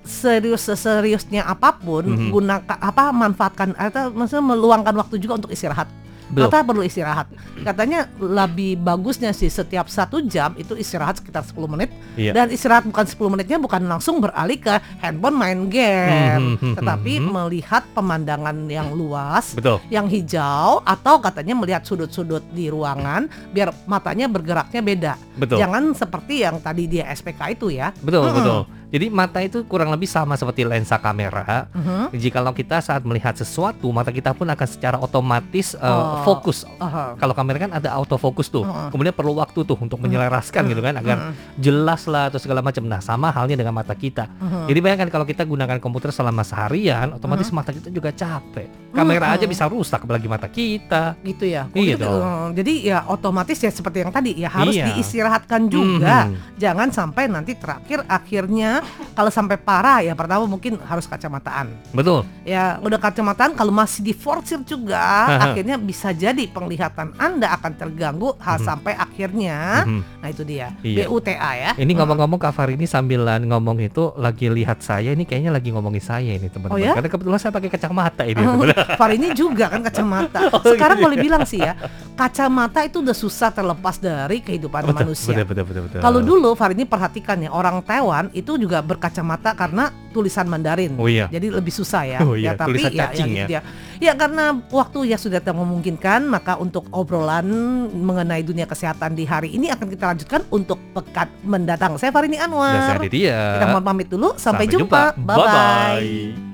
serius 0.02 0.64
seriusnya 0.68 1.44
apa 1.44 1.76
pun, 1.76 2.04
Mhm. 2.04 2.30
gunakan 2.30 2.78
apa 2.82 3.04
manfaatkan 3.10 3.76
atau 3.76 4.10
maksudnya 4.12 4.46
meluangkan 4.46 4.96
waktu 4.96 5.16
juga 5.18 5.38
untuk 5.38 5.52
istirahat. 5.52 5.88
Betul. 6.30 6.46
Mata 6.46 6.62
perlu 6.62 6.82
istirahat. 6.82 7.28
Katanya 7.60 8.06
lebih 8.16 8.78
bagusnya 8.78 9.34
sih 9.34 9.50
setiap 9.50 9.90
satu 9.90 10.22
jam 10.22 10.54
itu 10.56 10.74
istirahat 10.74 11.18
sekitar 11.18 11.42
10 11.42 11.66
menit. 11.66 11.90
Iya. 12.14 12.32
Dan 12.32 12.54
istirahat 12.54 12.86
bukan 12.86 13.06
10 13.06 13.34
menitnya 13.34 13.58
bukan 13.58 13.82
langsung 13.84 14.22
beralih 14.22 14.56
ke 14.56 14.74
handphone 15.02 15.36
main 15.36 15.60
game, 15.68 16.56
Mhm. 16.56 16.78
tetapi 16.78 17.14
Mhm. 17.18 17.28
melihat 17.28 17.84
pemandangan 17.92 18.58
yang 18.66 18.94
luas 18.94 19.58
Betul. 19.58 19.82
yang 19.90 20.06
hijau 20.06 20.86
atau 20.86 21.18
katanya 21.18 21.58
melihat 21.58 21.82
sudut-sudut 21.82 22.46
di 22.54 22.70
ruangan 22.70 23.26
biar 23.50 23.74
matanya 23.86 24.30
bergeraknya 24.30 24.82
beda. 24.82 25.14
Betul. 25.34 25.58
Jangan 25.58 25.92
seperti 25.94 26.46
yang 26.46 26.62
tadi 26.62 26.86
dia 26.86 27.10
SPK 27.10 27.58
itu 27.58 27.74
ya. 27.74 27.90
Betul, 27.98 28.30
Mm-mm. 28.30 28.38
betul. 28.38 28.60
Jadi 28.90 29.06
mata 29.08 29.38
itu 29.40 29.62
kurang 29.64 29.90
lebih 29.90 30.06
sama 30.06 30.34
seperti 30.34 30.62
lensa 30.62 30.98
kamera. 30.98 31.70
Mhm. 31.72 32.10
Jikalau 32.12 32.52
kita 32.52 32.78
saat 32.80 33.02
melihat 33.02 33.34
sesuatu, 33.34 33.86
mata 33.90 34.10
kita 34.10 34.32
pun 34.32 34.46
akan 34.46 34.66
secara 34.66 34.98
otomatis 34.98 35.74
uh, 35.74 35.86
Oh. 35.86 36.26
fokus. 36.26 36.66
Aha. 36.78 37.14
Kalau 37.16 37.32
kamera 37.32 37.58
kan 37.60 37.72
ada 37.72 37.90
autofocus 37.92 38.48
tuh. 38.48 38.62
Mm-mm. 38.62 38.90
Kemudian 38.90 39.12
perlu 39.12 39.34
waktu 39.34 39.62
tuh 39.62 39.76
untuk 39.76 40.00
menyelaraskan 40.00 40.66
gitu 40.66 40.80
kan 40.80 40.96
agar 40.96 41.18
Mm-mm. 41.20 41.34
jelas 41.56 42.06
lah 42.06 42.28
atau 42.28 42.38
segala 42.38 42.60
macam. 42.60 42.82
Nah, 42.82 42.98
sama 42.98 43.30
halnya 43.30 43.54
dengan 43.54 43.72
mata 43.72 43.94
kita. 43.94 44.26
Mhm. 44.34 44.66
Jadi 44.66 44.80
bayangkan 44.80 45.10
kalau 45.10 45.24
kita 45.24 45.44
gunakan 45.44 45.78
komputer 45.78 46.10
selama 46.10 46.42
seharian, 46.42 47.14
otomatis 47.14 47.50
mata 47.52 47.70
kita 47.70 47.88
juga 47.88 48.10
capek. 48.10 48.90
Kamera 48.90 49.30
Mm-mm. 49.30 49.38
aja 49.38 49.46
bisa 49.46 49.64
rusak 49.66 50.02
apalagi 50.02 50.26
mata 50.26 50.50
kita. 50.50 51.14
gitu 51.22 51.46
ya. 51.46 51.68
Kok 51.68 51.78
Iya 51.78 51.94
gitu, 51.94 52.06
dong. 52.06 52.18
eh, 52.18 52.48
Jadi 52.58 52.74
ya 52.86 52.98
otomatis 53.06 53.58
ya 53.58 53.70
seperti 53.70 53.98
yang 54.00 54.10
tadi 54.10 54.32
ya 54.34 54.50
harus 54.50 54.74
Iya. 54.74 54.86
diistirahatkan 54.90 55.62
juga. 55.68 56.26
Mhm. 56.26 56.58
Jangan 56.58 56.88
sampai 56.90 57.24
nanti 57.28 57.54
terakhir 57.54 58.02
akhirnya 58.06 58.79
kalau 59.14 59.32
sampai 59.32 59.56
parah 59.56 60.00
ya 60.00 60.14
pertama 60.14 60.46
mungkin 60.46 60.80
harus 60.82 61.06
kacamataan. 61.06 61.72
Betul. 61.92 62.24
Ya 62.46 62.78
udah 62.80 63.00
kacamataan 63.00 63.54
kalau 63.54 63.74
masih 63.74 64.02
diforsir 64.02 64.62
juga 64.64 65.00
akhirnya 65.42 65.76
bisa 65.76 66.12
jadi 66.12 66.46
penglihatan 66.50 67.14
Anda 67.16 67.54
akan 67.56 67.72
terganggu 67.76 68.36
hal 68.40 68.60
Mhm. 68.60 68.66
sampai 68.66 68.94
akhirnya 68.96 69.86
Mhm. 69.86 70.02
nah 70.22 70.28
itu 70.30 70.44
dia 70.44 70.74
Iya. 70.82 71.06
BUTA 71.06 71.52
ya. 71.56 71.72
Ini 71.78 71.92
ngomong-ngomong 71.96 72.40
Kak 72.40 72.56
ini 72.70 72.86
sambilan 72.86 73.42
ngomong 73.46 73.80
itu 73.80 74.14
lagi 74.20 74.52
lihat 74.52 74.84
saya 74.84 75.16
ini 75.16 75.24
kayaknya 75.24 75.56
lagi 75.56 75.72
ngomongin 75.72 76.04
saya 76.04 76.36
ini 76.36 76.48
teman-teman. 76.52 76.76
Oh 76.76 76.80
ya? 76.80 76.94
Karena 76.94 77.10
kebetulan 77.10 77.40
saya 77.40 77.54
pakai 77.56 77.70
kacamata 77.72 78.24
ini. 78.28 78.40
Oh, 78.44 78.60
teman-teman. 78.60 78.98
Far 79.00 79.12
ini 79.16 79.28
juga 79.34 79.66
kan 79.72 79.82
kacamata. 79.82 80.40
Oh, 80.60 80.66
Sekarang 80.66 80.98
gitu 81.00 81.06
boleh 81.08 81.18
bilang 81.22 81.44
sih 81.46 81.62
ya, 81.62 81.78
kacamata 82.20 82.84
itu 82.84 83.00
udah 83.00 83.16
susah 83.16 83.48
terlepas 83.48 83.96
dari 83.96 84.44
kehidupan 84.44 84.92
betul, 84.92 84.98
manusia. 85.08 85.32
betul, 85.32 85.46
betul, 85.48 85.64
betul, 85.64 85.82
betul. 85.88 86.00
Kalau 86.04 86.20
dulu 86.20 86.50
Far 86.60 86.76
ini 86.76 86.84
perhatikan 86.84 87.40
ya, 87.40 87.50
orang 87.56 87.80
Taiwan 87.80 88.28
itu 88.36 88.60
juga 88.60 88.84
berkacamata 88.84 89.56
karena 89.56 89.96
tulisan 90.12 90.52
Mandarin. 90.52 91.00
Oh 91.00 91.08
iya. 91.08 91.32
Jadi 91.32 91.48
lebih 91.48 91.72
susah 91.72 92.04
ya. 92.04 92.20
Oh 92.30 92.36
iya, 92.38 92.54
ya 92.54 92.60
tapi 92.60 92.78
tulisan 92.78 92.94
ya, 92.94 93.08
ya, 93.16 93.26
gitu 93.26 93.54
ya. 93.58 93.62
Ya 93.98 94.14
karena 94.14 94.54
waktu 94.70 95.10
ya 95.10 95.18
sudah 95.18 95.40
tak 95.40 95.56
memungkinkan, 95.56 96.28
maka 96.28 96.60
untuk 96.60 96.86
obrolan 96.94 97.48
mengenai 97.90 98.44
dunia 98.44 98.68
kesehatan 98.68 99.16
di 99.16 99.24
hari 99.26 99.56
ini 99.56 99.72
akan 99.72 99.88
kita 99.88 100.04
lanjutkan 100.14 100.42
untuk 100.52 100.78
pekan 100.94 101.32
mendatang. 101.42 101.96
Saya 101.98 102.12
Farini 102.14 102.38
Dan 102.38 102.52
Anwar. 102.52 102.76
saya 102.86 103.00
Didia. 103.02 103.58
Kita 103.58 103.66
mohon 103.72 103.86
pamit 103.88 104.08
dulu. 104.12 104.36
Sampai, 104.36 104.68
Sampai 104.68 104.76
jumpa. 104.78 105.02
jumpa. 105.16 105.26
Bye 105.26 105.38
bye. 105.38 105.48
Bye-bye. 105.48 106.49